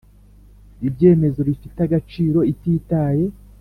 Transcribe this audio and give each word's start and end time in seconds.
Ibyemezo 0.87 1.39
bifite 1.49 1.79
agaciro 1.87 2.39
ititaye 2.53 3.25